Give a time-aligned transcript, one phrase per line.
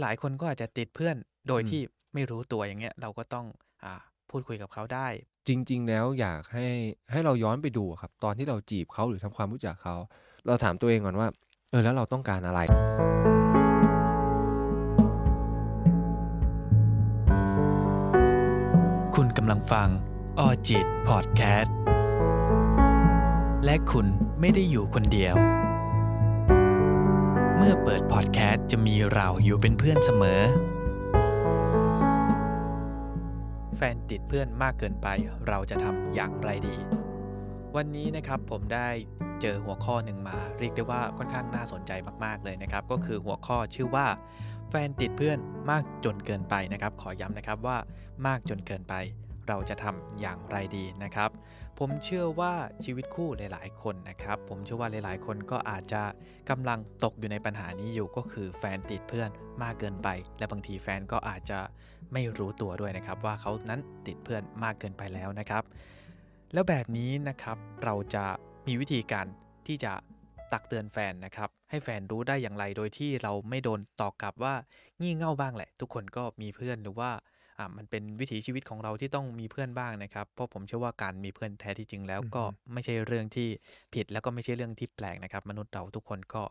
[0.00, 1.16] หลายๆคนก็อาจจะติดเพื่อน
[1.48, 1.80] โดยอืมที่
[2.14, 3.46] ไม่รู้ตัวอย่างเงี้ย เราก็ต้อง
[3.84, 3.94] อ่า
[4.30, 5.08] พูดคุยกับเขาได้
[5.48, 6.66] จริง ๆ แล้วอยากให้
[7.10, 9.94] ให้เราย้อนไปดูอะครับ ตอนที่เราจีบเขาหรือทำความรู้จักเขา
[10.46, 11.28] เราถามตัวเองก่อนว่า
[11.70, 12.60] เออแล้วเราต้องการอะไร
[19.14, 19.88] คุณกำลังฟัง
[20.38, 21.74] ออจิตพอดแคสต์
[23.64, 24.06] และคุณ
[24.40, 25.36] ไม่ได้อยู่คนเดียว
[27.56, 30.40] เมื่อเปิดพอดแคสต์จะมีเราอยู่เป็นเพื่อนเสมอ
[33.76, 35.08] แฟนติดเพื่อนมากเกินไป
[35.48, 36.76] เราจะทำอย่างไรดี
[37.76, 38.88] วันนี้นะครับผมได้
[39.40, 41.92] เจอหัวข้อหนึ่งมา เรียกได้ว่าค่อนข้างน่าสนใจ
[42.24, 44.06] มากๆเลยนะครับ ก็คือหัวข้อชื่อว่า
[44.70, 45.38] แฟนติดเพื่อน
[45.70, 47.78] มากจนเกินไปนะครับ ขอย้ำนะครับว่า
[48.26, 48.94] มากจนเกินไป
[49.48, 51.30] เราจะทำอย่างไรดีนะครับ
[51.78, 52.52] ผมเชื่อว่า
[52.84, 56.02] ชีวิตคู่หลาย ๆ คนนะครับ ผมเชื่อว่าหลาย ๆ คนก็อาจจะ
[56.50, 59.30] กำลังตกอยู่ในปัญหานี้อยู่ก็คือแฟนติดเพื่อน
[59.62, 61.58] มากเกินไป และบางทีแฟนก็อาจจะ
[62.12, 65.62] ไม่รู้ตัวด้วยนะครับ ว่าเขานั้นติดเพื่อนมากเกินไปแล้วนะครับ
[66.52, 68.24] แล้วแบบนี้นะครับเราจะ
[68.66, 69.26] มีวิธีการ
[69.66, 69.92] ที่จะ
[70.52, 74.54] ตักเตือนแฟนนะครับ ให้แฟนรู้ได้อย่างไรโดยที่เราไม่โดนตอกกลับว่า
[75.00, 77.31] งี่เง่าบ้างแหละ ทุกคนก็มีเพื่อนหรือว่าอ่า
[77.76, 83.48] มันเป็นวิถีชีวิตของเราที่ต้องมีเพื่อนบ้างนะครับ เพราะผมเชื่อว่าการมีเพื่อนแท้ที่จริงแล้วก็อือฮึไม่ใช่เรื่องที่
[83.94, 86.42] ผิดแล้วก็ไม่ใช่เรื่องที่แปลกนะครับ มนุษย์เราทุกคนก็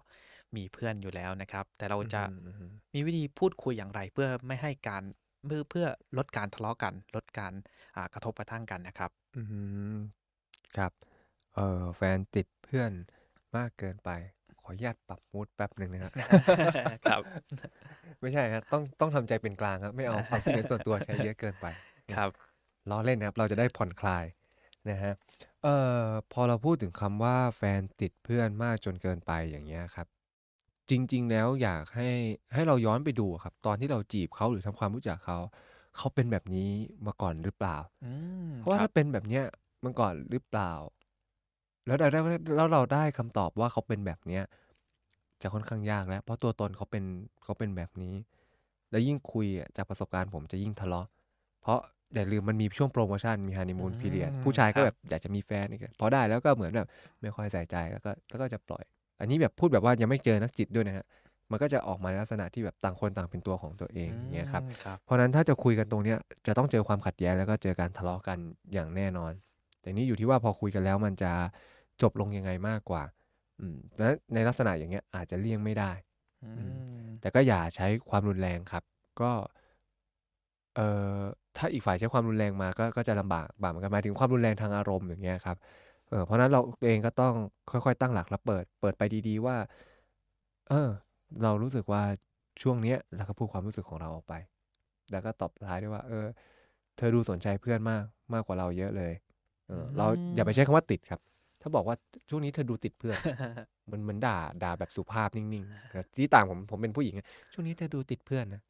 [0.55, 5.03] มีเพื่อนอยู่แล้วนะครับ แต่เราจะอืมอืมอืมมีวิธีพูดคุยอย่างไร เพื่อไม่ให้การ
[5.47, 5.87] เพื่อเพื่อ
[6.17, 7.53] ลดการทะเลาะกัน ลดการ
[7.95, 9.41] อ่ากระทบกระทั่งกันนะครับอื
[9.93, 9.95] ม
[10.77, 10.91] ครับ
[11.55, 12.91] เออแฟนติดเพื่อน
[13.55, 14.09] มากเกินไป
[14.63, 16.13] ขออนุญาตปรับมูดแป๊บหนึ่งนะครับ
[17.07, 17.21] ครับ
[18.21, 21.65] ไม่ใช่ครับต้องต้องทำใจเป็นกลางครับ ไม่เอาความคิดเห็นส่วนตัวใช้เยอะเกินไป
[22.15, 22.29] ครับ
[22.89, 24.25] ล้อเล่นนะครับ เราจะได้ผ่อนคลาย
[24.89, 25.13] นะฮะ
[25.63, 30.07] เอ่อพอเราพูดถึงคำว่าแฟนติดเพื่อนมากจนเกินไปอย่างเงี้ยครับ
[30.89, 32.09] จริง ๆ แล้วอยากให้
[32.53, 35.37] ให้เราย้อนไปดูอะครับ ตอนที่เราจีบเขาหรือทำความรู้จักเขา
[35.97, 36.69] เขาเป็นแบบนี้
[37.05, 38.07] มาก่อนหรือเปล่าอื
[38.47, 39.43] มเพราะว่าครัถ้าบเป็นแบบเนี้ย
[39.85, 40.71] มาก่อนหรือเปล่า
[41.85, 42.19] แล้วเราได้
[42.55, 44.43] แล้วเราได้คำตอบว่าเขาเป็นแบบเนี้ย
[45.41, 47.03] จะค่อนข้างยากแล้ว เพราะตัวตนเขาเป็น
[47.43, 48.15] เขาเป็นแบบนี้
[48.91, 51.07] แล้วยิ่งคุยอะจากประสบการณ์ผมจะยิ่งทะเลาะ
[51.61, 51.79] เพราะ
[52.15, 56.87] อย่าลืมมันมีช่วงโปรโมชั่นมีฮันนีมูนอืพีเรียดมผู้ชายคก็รับ แบบอยากจะมีแฟนอีกพอได้แล้วก็เหมือนแบบ
[57.21, 58.83] ไม่ค่อยใส่ใจแล้วก็แล้วก็จะปล่อย
[59.19, 61.05] อันนี้แบบพูดแบบว่ายังไม่เจอนักจิตด้วยนะฮะ
[61.51, 66.17] มันก็จะออกมาในลักษณะที่แบบต่างคนต่างเป็นตัวของตัวเองอย่างเงี้ยครับอืมครับ เพราะฉะนั้นถ้าจะคุยกันตรงเนี้ย
[66.47, 68.37] จะต้องเจอความขัดแย้งแล้วก็เจอการทะเลาะกัน
[68.73, 69.31] อย่างแน่นอน
[69.81, 71.31] แต่นี่อยู่ที่ว่าพอคุยกันแล้วมันจะ
[72.01, 73.03] จบลงยังไงมากกว่า
[73.59, 75.91] อืมและในลักษณะอย่างเงี้ยอาจจะเลี่ยงไม่ได้
[76.43, 78.83] อือืมมแต่ก็อย่าใช้ความรุนแรงครับ
[79.21, 79.31] ก็
[80.75, 80.87] เอ่
[81.17, 81.19] อ
[81.57, 85.57] ถ้าอีกฝ่ายใช้ความรุนแรงมาก็ก็จะลำบากบากเหมือนกันหมายถึงความรุนแรงทางอารมณ์อย่างเงี้ยครับ
[86.09, 87.33] เออเพราะฉะนั้นเราเองก็ต้อง
[87.71, 89.55] ค่อยๆ ตั้งหลักแล้วเปิด เปิดไปดีๆว่า
[90.69, 90.89] เออ
[91.43, 92.03] เรารู้สึกว่า
[92.61, 94.33] ช่วงเนี้ยเราก็พูดความรู้สึกของเราออกไป
[95.11, 96.25] แล้วก็ตอบท้ายด้วยว่า เออ
[96.97, 98.03] เธอดูสนใจเพื่อนมาก
[98.33, 99.13] มากกว่าเราเยอะเลย
[99.71, 101.19] เออเราอย่าไปใช้คำว่าติดครับ
[101.61, 101.95] ถ้าบอกว่า
[102.29, 103.17] ช่วงนี้เธอดูติดเพื่อน
[103.91, 108.61] มันเหมือนด่าด่าแบบสุภาพนิ่งๆแต่ที่ต่างผมผมเป็นผู้หญิงอะช่วงนี้เธอดูติดเพื่อนนะ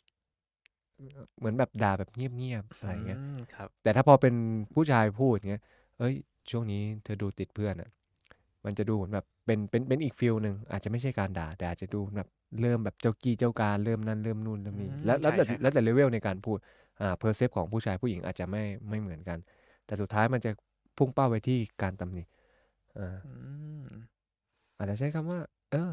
[1.38, 4.34] เหมือนแบบด่าแบบเงียบๆอะไรเงี้ยมครับ แต่ถ้าพอเป็น
[4.75, 5.63] ผู้ชายพูดเงี้ย
[6.00, 6.16] เอ้ย
[6.51, 7.90] ช่วงนี้เธอดูติดเพื่อนอะ
[8.66, 12.28] มันจะดูเหมือนแบบเป็นเป็นเป็นอีกฟิลหนึ่งอาจจะไม่ใช่การด่า แต่อาจจะดูแบบ
[12.61, 16.57] เริ่มแบบเจ้ากี้เจ้าการเริ่มนั่นเริ่มนู่นเริ่มนี่อืมแล้วแล้วใช่แต่ใช่ครับแล้วแต่เลเวลในการพูด
[17.01, 19.38] อ่าเพอร์เซปของผู้ชายผู้หญิงอาจจะไม่ไม่เหมือนกัน
[19.85, 20.51] แต่สุดท้ายมันจะ
[21.01, 22.23] พุ่งเป้าไปที่การตำหนิ
[22.97, 23.31] อ่าอื
[23.84, 23.88] ม
[24.78, 25.39] อาจจะใช้คำว่า
[25.72, 25.91] เออ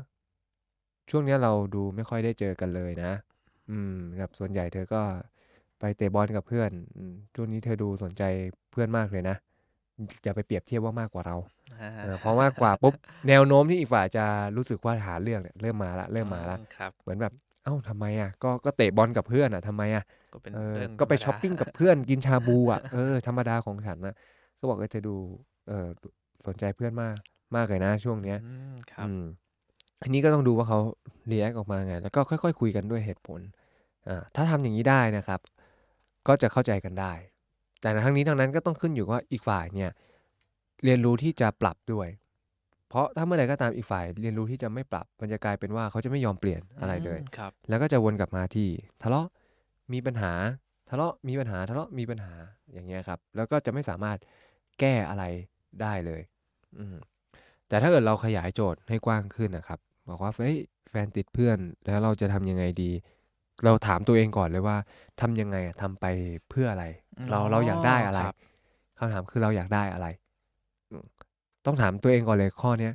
[1.10, 3.12] ช่วงเนี้ยเราดูไม่ค่อยได้เจอกันเลยนะ
[3.70, 5.02] อืมแบบส่วนใหญ่เธอก็
[5.78, 8.22] ไปเตะบอลกับเพื่อนอืมช่วงนี้เธอดูสนใจ
[8.70, 9.36] เพื่อนมากเลยนะ
[10.24, 11.36] อย่าไปเปรียบเทียบว่ามากกว่าเรา
[11.80, 12.94] อ่าเออเพราะมากกว่าปุ๊บ
[13.28, 14.24] แนวโน้มที่อีกฝ่ายจะ
[14.56, 17.32] รู้สึกว่าหาเรื่องเนี่ยเริ่มมาละเริ่มมาละอืครับเหมือนแบบ
[17.64, 24.14] เอ้าทำไมอะก็ก็เตะบอลกับเพื่อนอะทำไมอะก็เป็นเออเรื่องก็ไปธรรมดาช้อปปิ้งกับเพื่อนกินชาบูอะเออธรรมดาของฉันนะ
[24.58, 25.16] ก็บอกว่าเธอดู
[25.68, 25.88] เออ
[26.46, 27.16] สนใจเพื่อนมาก
[27.56, 29.24] มากเลยนะช่วงเนี้ยอืมครับอืม
[30.02, 30.78] อันนี้ก็ต้องดูว่าเขา
[31.28, 33.40] เรียกออกมาไง แล้วก็ค่อยๆคุยกันด้วยเหตุผล
[34.08, 35.40] อ่าถ้าทำอย่างนี้ได้นะครับ
[36.28, 37.12] ก็จะเข้าใจกันได้
[37.80, 39.90] แต่ทั้งนี้ทั้งนั้นก็ต้องขึ้นอยู่ว่าอีกฝ่ายเนี่ย
[40.84, 42.08] เรียนรู้ที่จะปรับด้วย
[42.88, 48.68] เพราะถ้าเมื่อใดก็ตามอีกฝ่าย เรียนรู้ที่จะไม่ปรับมันจะกลายเป็นว่าเขาจะไม่ยอมเปลี่ยนอะไรเลยมครับ แล้วก็จะวนกลับมาที่
[49.02, 49.26] ทะเลาะ
[49.92, 50.32] มีปัญหา
[50.90, 52.32] ทะเลาะมีปัญหาทะเลาะมีปัญหา
[52.72, 54.18] อย่างเงี้ยครับ แล้วก็จะไม่สามารถ
[54.80, 55.24] แก้อะไร
[55.82, 56.22] ได้เลย
[56.78, 56.96] อืม
[57.68, 59.78] แต่ถ้าเกิดเราขยายโจทย์ให้กว้างขึ้นนะครับ
[60.08, 60.56] บอกว่าเฮ้ย
[60.90, 62.90] แฟนติดเพื่อนแล้วเราจะทำยังไงดี
[63.64, 64.76] เราถามตัวเองก่อนเลยว่า
[65.20, 66.06] ทำยังไงอะทำไป
[66.50, 66.84] เพื่ออะไร
[67.30, 68.36] เราเราอยากได้อะไรครับ
[68.98, 70.06] คำถามคือเราอยากได้อะไร
[70.90, 71.04] อืม
[71.66, 72.94] ต้องถามตัวเองก่อนเลยข้อเนี้ย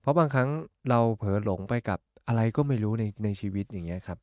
[0.00, 0.48] เพราะบางครั้ง
[0.90, 4.18] เราเผลอหลงไปกับอะไรก็ไม่รู้ในในชีวิตอย่างเงี้ยครับ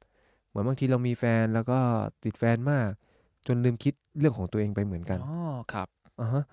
[0.47, 1.79] เหมือนบางทีเรามีแฟนแล้วก็
[2.23, 2.89] ติดแฟนมาก
[3.47, 5.37] จนลืมคิดเรื่องของตัวเองไปเหมือนกันอ๋อ
[5.73, 5.87] ครับ
[6.19, 6.43] อะฮะ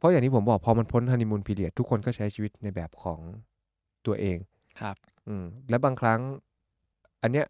[0.00, 3.18] เพราะอย่างที่ผมบอกพอมันพ้น honeymoon period ทุกคนก็ใช้ชีวิตในแบบของ
[4.06, 4.38] ตัวเอง
[4.80, 4.96] ครับ
[5.28, 6.20] อืมและบางครั้ง
[7.22, 7.46] อันเนี้ย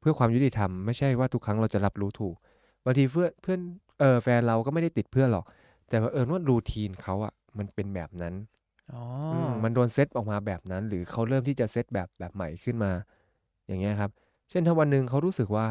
[0.00, 2.36] เพื่อความยุติธรรมไม่ใช่ว่าทุกครั้งเราจะรับรู้ถูก
[2.84, 3.60] บางทีเพื่อนเพื่อน
[4.00, 5.44] เอ่อแฟนเราก็ไม่ได้ติดเพื่อนหรอก
[5.88, 8.34] แต่เผอิญว่า routine เขาอะมันเป็นแบบนั้น
[8.92, 9.00] อ๋อ
[9.32, 12.92] อืมมันโดนเซตออกมาแบบนั้น หรือเขาเริ่มที่จะเซตแบบแบบใหม่ขึ้นมา
[13.66, 14.10] อย่างเงี้ยครับ
[14.50, 15.66] เช่นถ้าวันหนึ่งเขารู้สึกว่า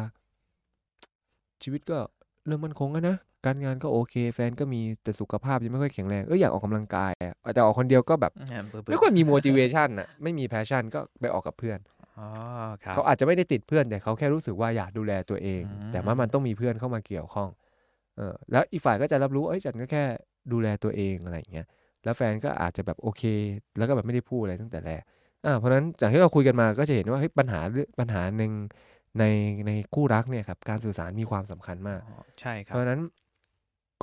[1.62, 1.98] ชีวิตก็
[2.46, 11.78] เริ่มมั่นคงแล้วนะ การงานก็โอเค แฟนก็มีแต่สุขภาพยังไม่ค่อยแข็งแรงเฮ้ยอยากออกกำลังกายอะแต่ออกคนเดียวก็แบบอาเบื่ไม่อค่อยๆมี motivation น่ะไม่มี passion ก็ไปออกกับเพื่อน
[12.16, 12.22] อ๋อ
[12.84, 17.48] ครัเขาบอาจจะไม่ได้ติดเพื่อนแต่เขาแค่รู้สึกว่าอยากดูแลตัวเองอืแต่ว่ามันมต้องมีเพื่อนเข้ามาเกี่ยวข้อง
[18.16, 20.04] เออแล้วอีกฝ่ายก็จะรับรู้เฮ้ยฉันก็แค่
[20.52, 21.66] ดูแลตัวเองอะไรอย่างเงี้ย
[22.04, 23.22] แล้วแฟนก็อาจจะแบบโอเค
[23.76, 25.02] แล้วก็แบบไม่ได้พูดอะไรตั้งแต่แรก
[25.44, 28.52] อาเพราะฉะนั้นจากที่เราคุยกันมาก็จะเห็นว่าเฮ้ยปัญหาเรื่องปัญหาหนึ่ง
[29.18, 29.24] ใน
[29.66, 32.06] ในคู่รักเนี่ยครับการสื่อสารมีความสำคัญมากอ๋อ
[32.40, 33.00] ใช่คเพรัราะบฉะนั้น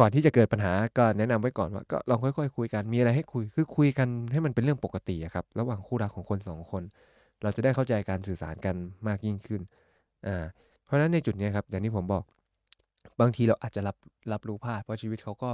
[0.01, 6.83] ก่อนที่จะเกิดปัญหาก็แนะนำไว้ก่อนว่าก็ลองค่อยๆคุยกันมีอะไรให้คุยคือคุยกันให้มันเป็นเรื่องปกติอะครับระหว่างคู่รักของคน2คน
[7.43, 8.75] เราจะได้เข้าใจการสื่อสารกัน
[9.07, 9.61] มากยิ่งขึ้น
[10.27, 10.45] อา
[10.85, 12.23] เพราะฉะนั้นในจุดเนี้ยครับอย่างที่ผมบอก
[13.21, 13.97] บางทีเราอาจจะรับ
[14.31, 15.49] รับรู้พลาดเพราะชีวิตเขาก็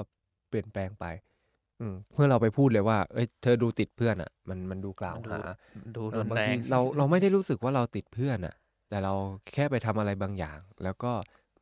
[0.49, 1.05] เปลี่ยนแปลงไป
[1.79, 5.41] อืมเมื่อเราไปพูดเลยว่าเฮ้ย เธอดูติดเพื่อนอะมันมันดูกล่ามัวนดูหา
[5.95, 8.55] ดูเอรุอนบางแรทีงเราเราไม่ได้รู้สึกว่าเราติดเพื่อนน่ะ
[8.89, 9.13] แต่เรา
[9.53, 11.11] แค่ไปทำอะไรบางอย่าง แล้วก็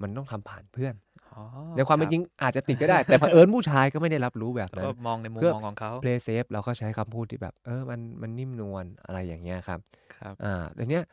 [0.01, 1.04] มันต้องทำผ่านเพื่อนอ๋อ
[1.75, 9.79] ในความคเป็รันบจริงอาจจะติดก็ได้ แต่เผอิญผู้ชายก็ไม่ได้รับรู้แบบแล้วนั้ก็นมองในมุมเพื่อมองของเขา play safe เราก็ใช้คำพูดที่แบบ เออมันมันนิ่มนวลอะไรอย่างเงี้ยครับ
[10.13, 11.03] ครับอ่าทีเนี้ย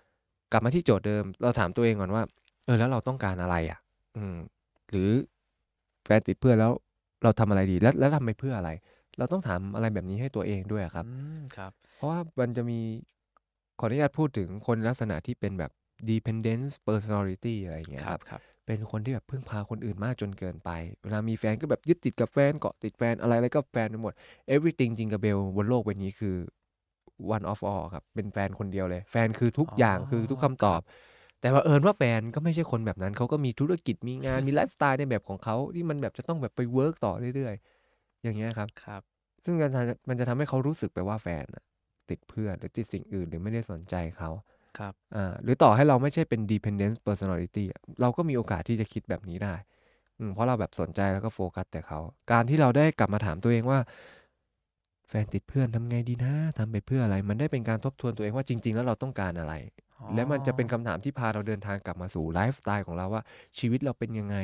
[0.53, 2.23] กลับมาที่โจทย์เดิม เราถามตัวเองก่อนว่า
[2.65, 3.79] เออแล้วเราต้องการอะไรอะ?
[4.17, 4.37] อืม
[4.91, 5.11] หรือ
[6.05, 6.73] แฟนติดเพื่อนแล้ว
[7.23, 7.77] เราทำอะไรดี?
[7.83, 8.71] แล้วแล้วทำไปเพื่ออะไร?
[9.19, 12.81] เราต้องถามอะไรแบบนี้ให้ตัวเองด้วยอะครับอืมครับ เพราะว่ามันจะมี
[13.79, 15.71] ขออนุญาตพูดถึงคนลักษณะที่เป็นแบบ
[16.11, 18.43] dependence personality อะไรอย่างเงี้ยคครัรับบครับ
[18.79, 20.71] เป็นคนที่แบบพึ่งพาคนอื่นมากจนเกินไป
[21.03, 24.13] เวลามีแฟนก็แบบยึดติดกับแฟนเกาะติดแฟนอะไรๆก็แฟนไปหมด
[24.55, 26.37] everything jingle bell บนโลกใบนี้คือ
[27.37, 30.83] one of all ครับ เป็นแฟนคนเดียวเลย แฟนคือทุกอ๋ออย่างคือทุกคำ ครับ
[31.41, 39.03] แต่เผอิญว่าแฟนก็ไม่ใช่คนแบบนั้น เขาก็มีธุรกิจมีงานมีไลฟ์สไตล์ในแบบของเขาที่มันแบบจะต้องแบบไป work ต่อเรื่อยๆ อย่างเงี้ยครับครับ
[39.45, 41.65] ซึ่งมันทามันจะทำให้เขารู้สึกไปว่าแฟนน่ะ
[42.11, 44.31] ติดเพื่อนหรือติดสิ่งอื่นหรือไม่ได้สนใจเขา
[44.79, 49.55] ครับอาหรือต่อให้เราไม่ใช่เป็น dependence personality อะเราก็มีโอกาสที่จะคิดแบบนี้ได้
[50.19, 51.99] อืมเพราะเราแบบสนใจแล้วก็โฟกัสแต่เขา
[52.33, 53.79] การที่เราได้กลับมาถามตัวเองว่า
[55.09, 57.17] แฟนติดเพื่อนทำไงดีนะทำไปเพื่ออะไร?
[57.29, 59.55] มันได้เป็นการทบทวนตัวเองว่าจริง ๆ แล้วเราต้องการอะไร?
[59.99, 63.23] อ๋อและมันจะเป็นคำถามที่พาเราเดินทางกลับมาสู่ไลฟ์สไตล์ของเราว่า
[63.59, 64.37] ชีวิตเราเป็นยังไง?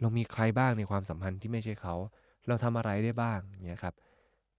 [0.00, 1.94] เรามีใครบ้างในความสัมพันธ์ที่ไม่ใช่เขา?
[2.48, 3.38] เราทำอะไรได้บ้าง?
[3.50, 3.94] อย่างเงี้ยครับ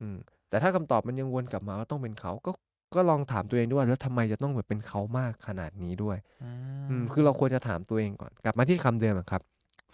[0.02, 0.18] อืม
[0.50, 2.52] แต่ถ้าคำตอบมันยังวนกลับมาว่าต้องเป็นเขาก็
[2.94, 6.18] ก็ลองถามตัวเองด้วยว่าแล้วทำไมจะต้องแบบเป็นเขามากขนาดนี้ด้วย?
[6.42, 6.46] อื
[6.90, 9.42] อืมมคือเราควรจะถามตัวเองก่อน กลับมาที่คำเดิมอะครับ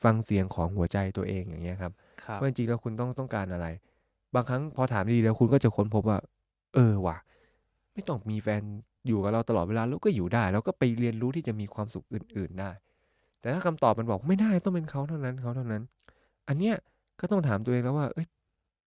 [0.04, 1.92] ฟังเสียงของหัวใจตัวเองอย่างเงี้ยครับ
[2.24, 3.68] ครับว่าจริงๆแล้วคุณต้องต้องการอะไร?
[4.36, 6.18] บางครั้งพอถามดีๆแล้วคุณก็จะค้นพบว่า
[6.76, 7.18] เออว่ะ
[7.94, 8.62] ไม่ต้องมีแฟน
[9.08, 12.72] อยู่กับเราตลอดเวลาเราก็อยู่ได้เราก็ไปเรียนรู้ที่จะมีความสุขอื่น ๆได้
[13.42, 15.84] แต่ถ้าคำตอบมันบอกไม่ได้ต้องเป็นเขาเท่านั้นเขาเท่านั้น
[16.48, 16.76] อันเนี้ย
[17.20, 18.28] ก็ต้องถามตัวเองแล้วว่าเฮ้ย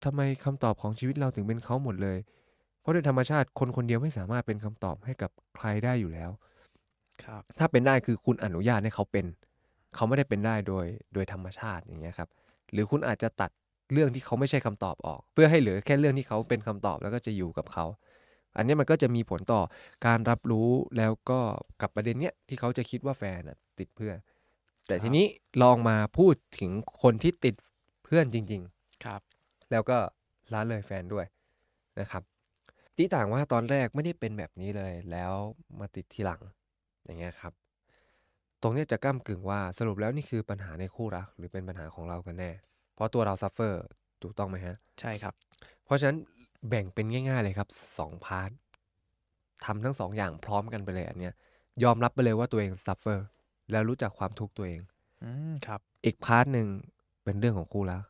[0.05, 2.19] ทำไมคำตอบของชีวิตเราถึงเป็นเขาหมดเลย?
[2.87, 6.31] เพราะโดยธรรมชาติคนคนเดียวไม่สามารถเป็นคำตอบให้กับใครได้อยู่แล้ว
[7.25, 9.27] ครับถ้าเป็นได้คือคุณอนุญาตให้เขาเป็น
[9.95, 12.29] เขาไม่ได้เป็นได้โดยโดยธรรมชาติอย่างเงี้ยครับ
[12.73, 13.51] หรือคุณอาจจะตัด
[13.93, 17.85] เรื่องที่เขาไม่ใช่คำตอบออก เพื่อให้เหลือแค่เรื่องที่เขาเป็นคำตอบแล้วก็จะอยู่กับเขา
[18.57, 19.63] อันเนี้ยมันก็จะมีผลต่อ
[20.07, 21.41] การรับรู้แล้วก็
[21.81, 24.17] กับประเด็นเนี้ยที่เขาจะคิดว่าแฟนน่ะติดเพื่อน
[24.87, 25.27] แต่คทีรับนี้
[25.63, 26.71] ลองมาพูดถึง
[27.03, 27.55] คนที่ติด
[28.05, 28.63] เพื่อนจริง
[29.05, 29.99] ครับๆแล้วก็
[30.53, 31.27] ละเลยแฟนด้วย
[32.01, 32.23] นะครับ
[32.97, 35.33] ที่ต่างว่าตอนแรกไม่ได้เป็นแบบนี้เลยแล้ว
[35.81, 36.43] มาติดทีหลัง
[37.05, 37.53] อย่างเงี้ยครับ
[38.63, 42.51] ตรงเนี้ยจะก้ำกึ่งว่าสรุปแล้วนี่คือปัญหาในคู่รัก หรือเป็นปัญหาของเรากันแน่?
[42.95, 43.75] เพราะตัวเรา suffer
[44.23, 44.77] ถูกต้องไหมครับ?
[45.01, 45.35] ใช่ครับ
[45.85, 46.19] เพราะฉะนั้น
[46.69, 48.51] แบ่งเป็นง่าย ๆเลยครับ2 part
[49.65, 51.35] ทำทั้ง2อย่างพร้อมกันไปเลยอันเนี้ย
[51.85, 53.19] ยอมรับไปเลยว่าตัวเอง suffer
[53.71, 54.81] แล้วรู้จักความทุกข์ตัวเอง
[55.23, 56.67] อืมครับ อีก part หนึ่ง
[57.25, 58.03] เป็นเรื่องของคู่รัก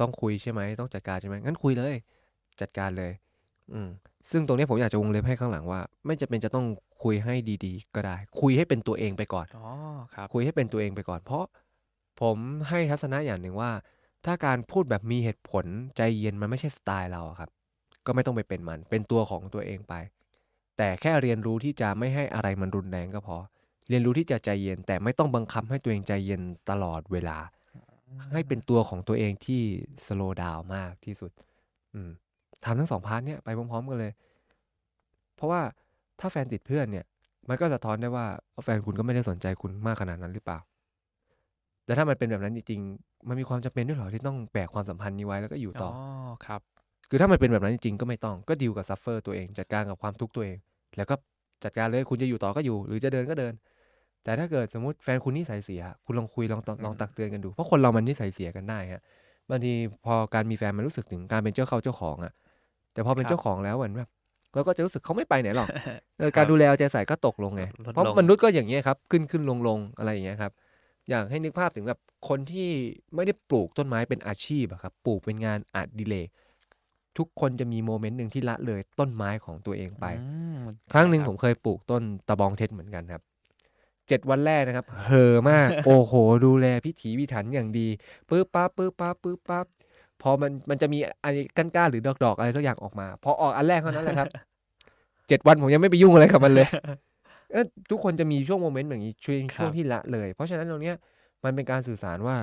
[0.00, 0.60] ต้องคุยใช่ไหม?
[0.80, 1.34] ต้องจัดการใช่ไหม?
[1.46, 1.94] งั้นคุยเลย
[2.60, 3.12] จัดการเลย
[3.72, 3.88] อืม
[4.30, 6.66] ซึ่งตรงเนี้ยผมอยากจะวงเล็บให้ข้างหลังว่า ไม่จำเป็นจะต้อง
[7.02, 9.64] คุยให้ดีๆ ก็ได้ คุยให้เป็นตัวเองไปก่อนอ๋อ
[10.14, 11.44] ครับคุยให้เป็นตัวเองไปก่อน เพราะ
[12.20, 13.70] ผมให้ทัศนะอย่างหนึ่งว่า
[14.24, 15.66] ถ้าการพูดแบบมีเหตุผล
[15.96, 17.50] ใจเย็นมันไม่ใช่สไตล์เราอะครับ
[18.06, 19.94] ก็ไม่ต้องไปเป็นมันเป็นตัวของตัวเองไป
[20.76, 23.36] แต่แค่เรียนรู้ที่จะไม่ให้อะไรมันรุนแรงก็พอ
[23.88, 27.38] เรียนรู้ที่จะใจเย็น แต่ไม่ต้องบังคับให้ตัวเองใจเย็นตลอดเวลา
[28.08, 29.62] อืม ให้เป็นตัวของตัวเองที่
[30.06, 31.32] slow down มากที่สุด
[31.94, 32.10] อืม
[32.66, 34.12] ทำทั้ง2 part เนี้ยไปพร้อมๆกันเลย
[35.36, 35.60] เพราะว่า
[36.20, 37.04] ถ้าแฟนติดเพื่อนเนี่ย
[37.48, 38.26] มันก็สะท้อนได้ว่า
[38.64, 40.58] แฟนคุณก็ไม่ได้สนใจคุณมากขนาดนั้นหรือเปล่า
[41.84, 45.92] แต่ถ้ามันเป็นแบบนั้นจริงๆ มันมีความจำเป็นด้วยเหรอที่ต้องแบกความสัมพันธ์นี้ไว้แล้วก็อยู่ต่อ อ๋อ
[46.44, 46.62] ครับ
[47.10, 50.58] คือถ้ามันเป็นแบบนั้นจริงๆก็ไม่ต้องก็ดีลกับ suffer ตัวเองจัดการกับความทุกข์ตัวเอง
[50.96, 51.14] แล้วก็
[51.64, 53.52] จัดการเลยคุณจะอยู่ต่อก็อยู่ หรือจะเดินก็เดิน
[54.24, 59.02] แต่ถ้าเกิดสมมติแฟนคุณนิสัยเสีย คุณลองคุยลองตอืลองมตักเตือนกันดูเพราะคนเรามันนิสัยเสียกันได้ฮะ
[59.50, 59.72] บางที
[60.04, 62.32] พอการมีแฟนมันรู้สึกถึงการเป็นเจ้าเข้าเจ้าของอะ
[62.96, 64.08] แต่พอเป็นครับเจ้าของแล้วเหมือนแบบ
[64.54, 65.70] เราก็จะรู้สึกเขาไม่ไปไหนหรอก
[66.18, 70.52] เออคการรับดูแลเอาใจใส่ก็ตกลงไงลดเพราะลงมนุษย์ก็อย่างเงี้ยครับ ขึ้นขึ้นลงลงอะไรอย่างเงี้ยครับ
[71.10, 72.70] อยากให้นึกภาพถึงแบบคนที่
[73.14, 76.28] ไม่ได้ปลูกต้นไม้เป็นอาชีพอะครับ ปลูกเป็นงานอดิเรก
[77.18, 80.10] ทุกคนจะมีโมเมนต์หนึ่งที่ละเลยต้นไม้ของตัวเองไปอื
[80.56, 80.58] ม
[80.92, 83.22] ครั้งหนึ่งใช่ผครับมเคยปลูกต้นตะบองเท็ดเหมือนกันครับ
[84.08, 86.12] เจ็ดวันแรกนะครับเฮอมาก โอ้โห
[86.44, 87.88] ดูแลพิถีพิถันอย่างดี
[88.28, 89.66] ปึ๊บปั๊บปึ๊บปั๊บปึ๊บปั๊บ
[90.22, 94.28] พอมันมันจะมีอะไรก้านก้านๆหรือดอกดอกๆอะไรสักอย่างออกมา พอออกอันแรกเท่านั้นแหละครับ
[95.28, 96.68] เจ็ดวันผมยังไม่ไปยุ่งอะไรกับมันเลย
[97.52, 100.96] เออทุกคนจะมีช่วงโมเมนต์แบบนี้ช่วงคช่วรังบที่ละเลย เพราะฉะนั้นตรงเนี้ย
[101.44, 102.36] มันเป็นการสื่อสารว่า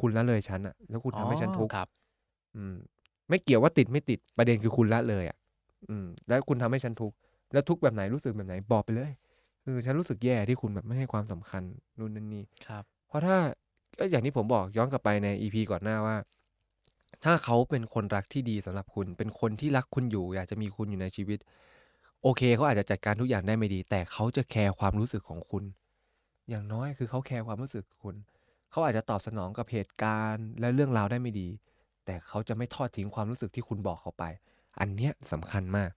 [0.00, 1.88] คุณละเลยฉันอะแล้วคุณอ๋อทำให้ฉันทุกข์ครับ
[2.56, 2.74] อืม
[3.28, 5.36] ไม่เกี่ยวว่าติดไม่ติดประเด็นคือคุณละเลยอะ
[5.90, 7.16] อืม แล้วคุณทำให้ฉันทุกข์
[7.52, 9.10] แล้วทุกข์แบบไหนรู้สึกแบบไหนบอกไปเลย
[9.64, 11.62] เออฉันรู้สึกแย่ที่คุณแบบไม่ให้ความสำคัญ
[11.98, 13.36] นู่นนั่นนี่ครับ เพราะถ้า
[13.98, 16.16] ก็อย่างที่ผมบอกย้อนกลับไปในอีพีก่อนหน้าว่า
[17.24, 21.38] ถ้าเขาเป็นคนรักที่ดีสำหรับคุณ เป็นคนที่รักคุณอยู่ อยากจะมีคุณอยู่ในชีวิต
[22.22, 25.64] โอเคเขาอาจจะจัดการทุกอย่างได้ไม่ดี แต่เขาจะแคร์ความรู้สึกของคุณ
[26.48, 28.14] อย่างน้อยคือเขาแคร์ความรู้สึกคุณ
[28.70, 31.48] เขาอาจจะตอบสนองกับเหตุการณ์ และเรื่องราวได้ไม่ดี
[32.06, 34.24] แต่เขาจะไม่ทอดทิ้งความรู้สึกที่คุณบอกเขาไป
[34.80, 35.90] อันเนี้ยสำคัญมาก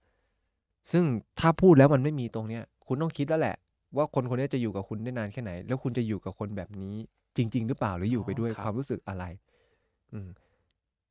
[0.90, 1.04] ซึ่ง
[1.40, 3.56] ถ้าพูดแล้วมันไม่มีตรงเนี้ย คุณต้องคิดแล้วแหละ
[3.96, 6.94] ว่าคนคนนี้จะอยู่กับคุณได้นานแค่ไหน แล้วคุณจะอยู่กับคนแบบนี้
[7.36, 9.24] จริง ๆ หรือเปล่าหรืออยู่ไปด้วยอ๋อครับความรู้สึกอะไร
[10.12, 10.28] อืม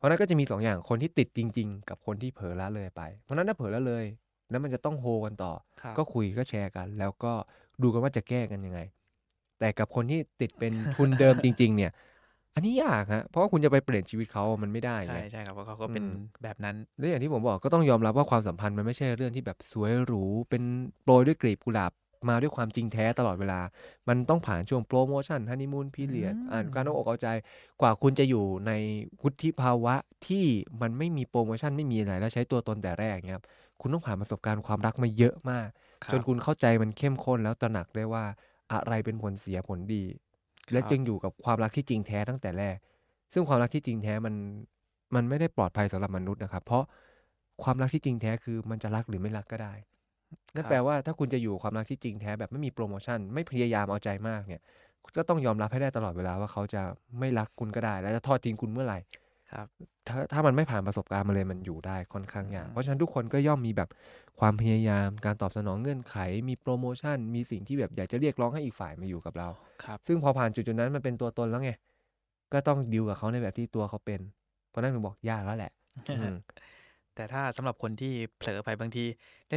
[0.02, 4.06] เพราะฉะนั้นก็จะมีสองอย่างคนที่ติดจริง ๆ กับคนที่เผลอละเลยไป เพราะฉะนั้นถ้าเผลอละเลย
[4.50, 7.34] แล้วมันจะต้องโฮกันต่อครับก็คุยก็แชร์กัน แล้วก็
[7.84, 8.80] ดูกันว่าจะแก้กันยังไง
[9.60, 11.92] แต่กับคนที่ติดเป็นทุนเดิมจริง ๆ เนี่ย
[12.56, 16.12] อันนี้ยากฮะเพราะว่าคุณจะไปเปลี่ยนชีวิตเขามันไม่ได้ใช่ไงใช่ครับเพราะเขาก็เป็นอืม
[16.44, 20.64] แบบนั้นและอย่างที่ผมบอกก็ต้องยอมรับว่าความสัมพันธ์มันไม่ใช่เรื่องที่แบบสวยหรูเป็น
[21.04, 21.92] โปรยด้วยกลีบกุหลาบ
[22.30, 23.60] มาด้วยความจริงแท้ตลอดเวลา
[24.08, 27.28] มันต้องผ่านช่วงโปรโมชั่นฮันนีมูนพีเรียดอืมอ่านการเอาอกเอาใจ
[27.82, 28.72] กว่าคุณจะอยู่ใน
[29.22, 29.96] วุฒิภาวะ
[30.28, 30.46] ที่
[30.82, 33.46] มันไม่มีโปรโมชั่นไม่มีอะไรแล้วใช้ตัวตนแต่แรกเนี้ยครับ
[33.82, 35.68] คุณต้องผ่านประสบการณ์ความรักมาเยอะมาก
[36.06, 38.26] ครัจนบคุณเข้าใจมันเข้มข้นแล้วตระหนักได้ว่า
[38.72, 40.04] อะไรเป็นผลเสียผลดี
[40.72, 42.78] และครับจึงอยู่กับความรักที่จริงแท้ตั้งแต่แรก
[43.34, 44.36] ซึ่งความรักที่จริงแท้มัน
[45.16, 46.84] มันไม่ได้ปลอดภัยสำหรับมนุษย์นะครับ เพราะ
[47.64, 49.74] ความรักที่จริงแท้คือมันจะรักหรือไม่รักก็ได้
[50.56, 54.62] นั่นครับแปลว่าถ้าคุณจะอยู่ความรักที่จริงแท้แบบไม่มีโปรโมชั่น ไม่พยายามเอาใจมากเนี่ย
[55.04, 56.82] คุณก็ต้องยอมรับให้ได้ตลอดเวลาว่าเขาจะ
[57.20, 59.00] ไม่รักคุณก็ได้ และจะทอดทิ้งคุณเมื่อไหร่
[59.52, 59.68] ครับ
[60.08, 63.90] ถ้าถ้ามันไม่ผ่านประสบการณ์มาเลยมันอยู่ได้ค่อนข้างยากอืมเพราะฉะนั้นทุกคนก็ย่อมมีแบบ
[64.40, 66.16] ความพยายามการตอบสนองเงื่อนไข
[66.50, 69.50] มีโปรโมชั่น มีสิ่งที่แบบอยากจะเรียกร้องให้อีกฝ่ายมาอยู่กับเรา
[69.84, 71.72] ครับซึ่งพอผ่านจุดจุดๆนั้นมันเป็นตัวตนแล้วไง
[72.54, 74.22] ก็ต้องดิวกับเขาในแบบที่ตัวเขาเป็น
[74.70, 75.72] เพราะนั้นผมบอกยากแล้วแหละ
[76.16, 76.34] อืม
[77.22, 79.06] แต่ถ้าสำหรับคนที่เผลอไปบางที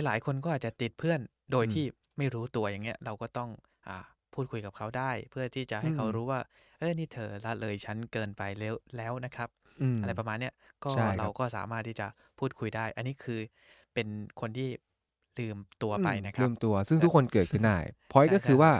[0.06, 1.20] หลายๆคนก็อาจจะติดเพื่อน
[1.52, 1.84] โดยอืมที่
[2.18, 3.50] ไม่รู้ตัวอย่างเงี้ย เราก็ต้อง
[3.88, 3.98] อ่า
[4.34, 6.40] พูดคุยกับเขาได้ เพื่อที่จะให้เขาอืมรู้ว่า
[6.78, 9.48] เออนี่เธอละเลยฉันเกินไปแล้วแล้วนะครับ
[9.80, 10.52] อืมอะไรประมาณเนี้ย
[10.84, 12.06] ก็ใช่ครับเราก็สามารถที่จะ
[12.38, 13.40] พูดคุยได้ อันนี้คือ
[13.94, 14.08] เป็น
[14.40, 14.68] คนที่
[15.38, 17.78] ลืมตัวไปอืมนะครัลืบมตัว ซึ่งแต่ทุกคนเกิดขึ้นได้
[18.12, 18.72] พอยใช่ก็คือใช่ว่า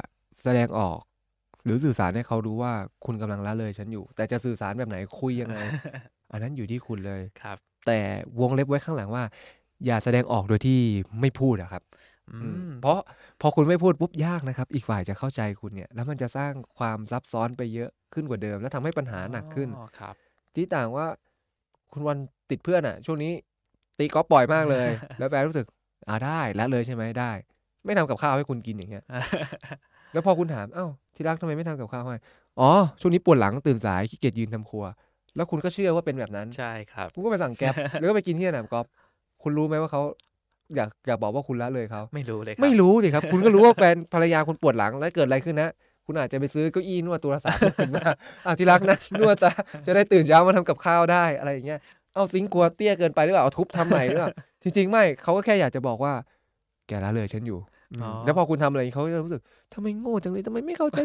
[0.42, 0.98] แสดงออก
[1.64, 2.72] หรือสื่อสารให้เขารู้ว่า
[3.04, 5.56] คุณกำลังละเลยฉันอยู่ แต่จะสื่อสารแบบไหนคุยยังไง
[6.32, 7.98] อันนั้นอยู่ที่คุณเลยครับ แต่
[8.40, 9.24] วงเล็บไว้ข้างหลังว่า
[9.86, 10.78] อย่าแสดงออกโดยที่
[11.20, 11.82] ไม่พูดอะครับ
[12.30, 12.98] อือืมมเพราะ
[13.40, 20.14] พอคุณไม่พูดปุ๊บยากนะครับ อีกฝ่ายจะเข้าใจคุณเนี่ย แล้วมันจะสร้างความซับซ้อนไปเยอะขึ้นกว่าเดิม แล้วทำให้ปัญหาหนักขึ้นอ๋อครับ
[20.54, 21.06] ที่ต่างว่า
[21.92, 22.18] คุณวัน
[22.50, 23.32] ติดเพื่อนอะช่วงนี้
[23.98, 24.88] ตีกอล์ฟบ่อยมากเลย
[25.18, 25.66] แล้วแฟนรู้สึก
[26.08, 27.30] อ่าได้ละเลยใช่ไหมได้
[27.84, 29.04] ไม่ทำกับข้าวให้คุณกินอย่างเงี้ย
[30.12, 32.16] แล้วพอคุณถามเอ้าที่รักทำไมไม่ทำกับข้าวให้
[32.60, 34.84] อ๋อช่วงนี้ปวดหลังตื่นสายขี้เกียจยืนทำครัว
[35.36, 38.86] แล้วคุณก็เชื่อว่าเป็นแบบนั้นใช่ครับคุณก็ไปสั่งแก๊ปแล้วก็ไปกินที่สนามกอล์ฟ
[39.42, 40.02] คุณรู้ไหมว่าเขา
[40.76, 45.70] อยากอยากบอกว่าคุณละเลยเขาไม่รู้เลยครับไม่รู้สิครับ คุณก็รู้ว่าแฟนภรรยาคุณปวดหลังแล้วเกิดอะไรขึ้นนะ
[46.06, 48.06] คุณอาจจะไปซื้อเก้าอี้นวดตัวละสามหมื่นมา
[48.46, 49.52] อ้าวที่รักนะนวดซะ
[49.86, 51.80] จะได้ตื่นเช้ามาทำกับข้าวได้อะไรอย่างเงี้ย
[52.14, 54.30] เอาซิงค์กลัวเตี้ยเกินไปหรือเปล่าเอาทุบทำใหม่หรือเปล่า
[54.62, 56.12] จริง ๆ ไม่เขาก็แค่อยากจะบอกว่า
[56.88, 57.58] แกละเลยฉันอยู่
[57.92, 59.40] อืมอ๋อแล้วพอคุณทำอะไรเขาจะรู้สึก
[59.74, 60.98] ทำไมโง่จังเลยทำไมไม่เข้าใจ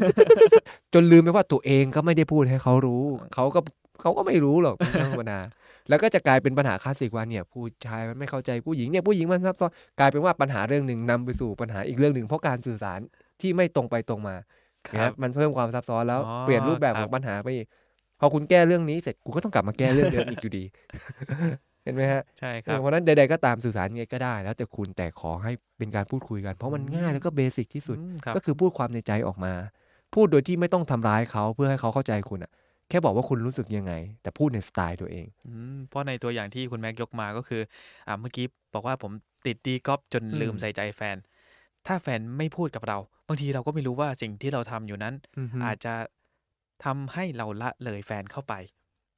[0.93, 3.03] จนลืมไปว่าตัวเองก็ไม่ได้พูดให้เขารู้
[3.35, 3.59] เขาก็
[4.01, 5.39] เขาก็ไม่รู้หรอกเป็นเรื่องธรรมดา
[5.89, 12.99] แล้วก็จะกลายเป็นปัญหาคลาสสิกว่าเนี่ยผู้ชายมันไม่เข้าใจผู้หญิงเนี่ยผู้หญิงมันซับซ้อนกลายเป็นว่าปัญหาเรื่องหนึ่งนำไปสู่ปัญหาอีกเรื่องหนึ่งเพราะการสื่อสาร
[13.41, 14.35] ที่ไม่ตรงไปตรงมา
[14.87, 17.67] คนะรัครับบมันเพิ่มความซับซ้อนแล้วอ๋อเปลี่ยนรูปแบบคขรัอบ งปัญหาไปอีก
[18.19, 20.63] พอคุณแก้เรื่องนี้เสร็จกูก็ต้องกลับมาแก้เรื่องเดิมอีกอยู่ดี
[21.83, 29.53] เห็นไหมฮะ ใช่คเอรัอบ เพราะฉะนั้นใดๆก็ตามสื่อสารยังไงก็ได้ แล้วแต่คุณแต่ขอให้เป็นการพูดคุยกัน เพราะมันง่ายแล้วก็เบสิกที่สุด อืมครับ ก็คือพูดความในใจออกมา
[30.13, 32.51] พูดโดยที่ไม่ต้องทำร้ายเขาเพื่อให้เขาเข้าใจคุณอะ
[32.89, 37.61] แค่บอกว่าคุณรู้สึกยังไง แต่พูดในสไตล์ตัวเองอืมเพราะในตัวอย่างที่คุณแม็กยกมาก็คือ
[38.07, 39.11] อ่าเมื่อกี้บอกว่าผม
[39.45, 41.17] ติดตีกอล์ฟจนอืมลืมใส่ใจแฟน
[41.87, 45.93] ถ้าแฟนไม่พูดกับเรา บางทีเราก็ไม่รู้ว่าสิ่งที่เราทำอยู่นั้นอือฮึอาจจะ
[46.85, 48.53] ทำให้เราละเลยแฟนเข้าไป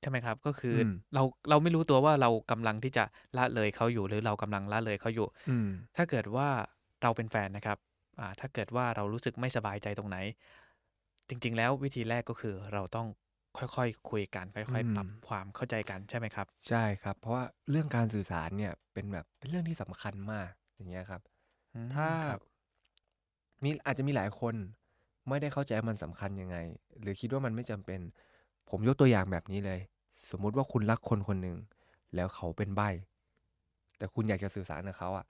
[0.01, 3.04] ใช่ไหมครับ ก็คืออมเราเราไม่รู้ตัวว่าเรากำลังที่จะ
[3.38, 6.48] ละเลยเขาอยู่ หรือเรากำลังละเลยเขาอยู่ อืมถ้าเกิดว่า
[7.04, 7.78] เราเป็นแฟนนะครับ
[8.20, 10.18] อ่าถ้าเกิดว่าเรารู้สึกไม่สบายใจตรงไหน
[11.30, 13.08] จริง ๆ แล้ววิธีแรกก็คือเราต้อง
[13.58, 21.22] ค่อยๆคุยกันค่อยๆปรับอืมความเข้าใจกันใช่ไหมครับ ใช่ครับ เพราะว่าเรื่องการสื่อสารเนี่ยเป็นแบบเป็นเรื่องที่สำคัญมากอย่างเงี้ยครับ
[21.74, 22.39] อืมถ้าครับ
[23.63, 24.55] มีอาจจะมีหลายคน
[25.29, 26.58] ไม่ได้เข้าใจว่ามันสำคัญยังไง
[27.01, 28.00] หรือคิดว่ามันไม่จำเป็น
[28.70, 29.79] ผมยกตัวอย่างแบบนี้เลย
[30.31, 31.58] สมมุติว่าคุณรักคนคนหนึ่ง
[32.15, 32.89] แล้วเขาเป็นใบ้
[33.98, 35.25] แต่คุณอยากจะสื่อสารกับเขาอะ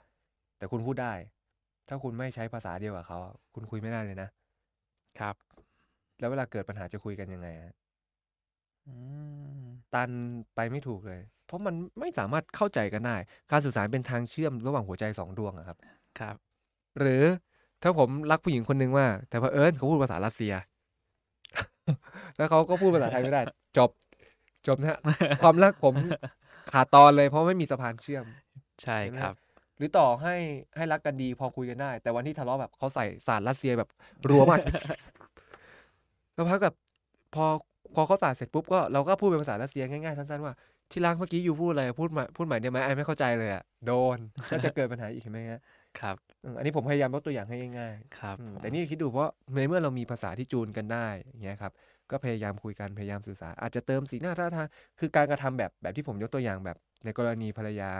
[0.58, 1.14] แต่คุณพูดได้
[1.88, 4.30] ถ้าคุณไม่ใช้ภาษาเดียวกับเขาอะคุณคุยไม่ได้เลยนะ
[5.20, 5.36] ครับ
[6.20, 7.74] แล้วเวลาเกิดปัญหาจะคุยกันยังไงฮะ
[8.88, 8.96] อื
[9.60, 9.62] ม
[9.94, 10.10] ตัน
[10.56, 13.16] ไปไม่ถูกเลย เพราะมันไม่สามารถเข้าใจกันได้
[13.52, 15.78] การสื่อสารเป็นทางเชื่อมระหว่างหัวใจสองดวงอะครับ
[16.20, 16.36] ครับ
[17.00, 17.24] หรือ
[17.84, 20.54] ถ้าผมรักผู้หญิงคนหนึ่งมากแต่เผอิญเขาพูดภาษารัสเซีย
[22.38, 23.42] แล้วเขาก็พูดภาษาไทยไม่ได้
[23.78, 23.90] จบ
[24.68, 25.00] จบนะฮะ
[25.44, 25.96] ความรักผม
[26.74, 28.26] ขาดตอนเลย เพราะไม่มีสะพานเชื่อม
[28.84, 29.38] ใช่เห็นไหมครับ
[29.78, 30.36] หรือต่อให้
[30.78, 33.90] ให้รักกันดีพอคุยกันได้ แต่วันที่ทะเลาะแบบเขาใส่สารรัสเซียแบบ
[34.30, 34.60] รัวมาก
[36.34, 36.74] แล้วพักกับ
[37.36, 37.46] พอ
[37.96, 40.54] พอเขาสาดเสร็จปุ๊บก็เราก็พูดเป็นภาษารัสเซียง่ายๆสั้นๆว่า
[40.92, 44.18] ที่รักเมื่อกี้อยู่พูดอะไรพูดมาพูดใหม่ได้ไหมไอ้ไม่เข้าใจเลยอะโดน
[44.52, 45.62] ก็จะเกิดปัญหาอีกเห็นไหมฮะ
[46.00, 51.72] ครับอืมอันนี้ผมพยายามยกตัวอย่างให้ง่ายครับๆอืมผมแต่นี่คิดดูเพราะในเมื่อเรามีภาษาที่จูนกันได้อย่างเงี้ยครับ
[52.12, 54.68] ก็พยายามคุยกันพยายามสื่อสารอาจจะเติมสีหน้าท่าทาง
[55.00, 57.92] คือการกระทำแบบแบบที่ผมยกตัวอย่างแบบ ในกรณีภรรยา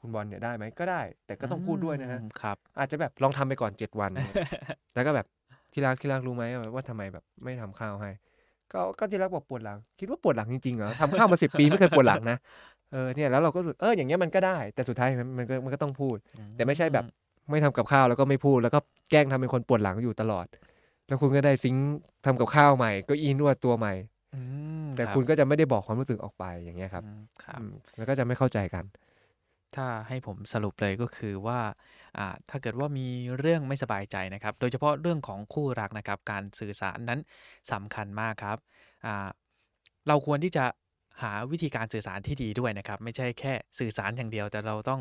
[0.00, 4.12] คุณบอลเนี่ยได้ไหมก็ได้ แต่ก็ต้องพูดด้วยนะฮะอืมครับอาจจะแบบลองทำไปก่อนเจ็ดวัน
[4.94, 5.26] แล้วก็แบบ
[5.72, 8.10] ที่รักที่รักรู้ไหมว่าว่าทำไมแบบไม่ทำข้าวให้
[8.72, 12.36] ก็ก็ที่รักบอกปวดหลัง คิดว่าปวดหลังจริงๆเหรอทำข้าวมาสิบปีไม่เคยปวดหลังนะ
[12.92, 16.16] เออเนี่ยแล้วเราก็รู้สึกเอออย่างเงี้ยมันก็ได้ แต่สุดท้ายมันมันก็มันก็ต้องพูด
[16.54, 17.04] แต่ไม่ใช่แบบ
[17.50, 18.78] ไม่ทำกับข้าวแล้วก็ไม่พูดแล้วก็
[19.10, 20.46] แกล้งทำเป็นคนปวดหลังอยู่ตลอด
[21.06, 21.86] แล้วคุณก็ได้ซิงค์
[22.24, 23.94] ทำกับข้าวใหม่เก็อีนวดตัวใหม่
[24.34, 24.40] อื
[24.84, 28.84] มแต่รับคุณก็จะไม่ได้บอกความรู้สึกออกไปอย่างเงี้ยครับอืมครับอืมแล้วก็จะไม่เข้าใจกัน
[29.76, 31.60] ถ้าให้ผมสรุปเลยก็คือว่า
[32.18, 33.08] อ่าถ้าเกิดว่ามี
[33.38, 37.20] เรื่องไม่สบายใจนะครับ โดยเฉพาะเรื่องของคู่รักนะครับ การสื่อสารนั้น
[37.72, 38.58] สำคัญมากครับ
[39.06, 39.28] อ่า
[40.08, 40.64] เราควรที่จะ
[41.22, 45.00] หาวิธีการสื่อสารที่ดีด้วยนะครับ ไม่ใช่แค่สื่อสารอย่างเดียวแต่เราต้อง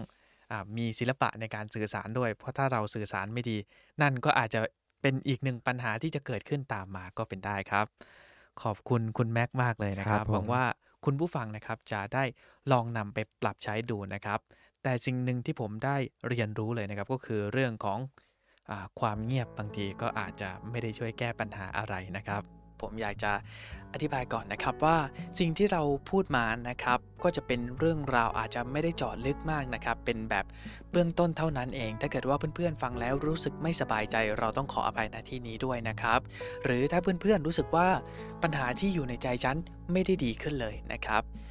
[0.51, 3.57] อามีศิลปะในการสื่อสารด้วย เพราะถ้าเราสื่อสารไม่ดี
[4.01, 4.59] นั่นก็อาจจะ
[5.01, 7.85] เป็นอีกหนึ่งปัญหาที่จะเกิดขึ้นตามมาก็เป็นได้ครับ
[8.61, 10.63] ขอบคุณคุณแม็กมากเลยนะคครัรับบผมหวังว่า
[11.05, 12.23] คุณผู้ฟังนะครับจะได้
[12.71, 14.39] ลองนำไปปรับใช้ดูนะครับ
[14.87, 15.97] แต่สิ่งหนึ่งที่ผมได้
[16.29, 17.99] เรียนรู้เลยนะครับ ก็คือเรื่องของ
[18.69, 22.41] อความเงียบบางทีก็อาจจะไม่ได้ช่วยแก้ปัญหาอะไรนะครับ
[22.81, 23.31] ผมอยากจะ
[23.93, 24.97] อธิบายก่อนนะครับว่า
[25.39, 30.45] สิ่งที่เราพูดมานะครับ ก็จะเป็นเรื่องราวอาจจะไม่ได้เจาะลึกมากนะครับ เป็นแบบ
[30.91, 36.19] เบื้องต้นเท่านั้นเอง ถ้าเกิดว่าเพื่อนๆฟังแล้วรู้สึกไม่สบายใจ เราต้องขออภัยณที่นี้ด้วยนะครับ
[36.63, 37.87] หรือถ้าเพื่อนๆรู้สึกว่า
[38.43, 39.57] ปัญหาที่อยู่ในใจฉัน
[39.91, 41.23] ไม่ได้ดีขึ้นเลยนะครับ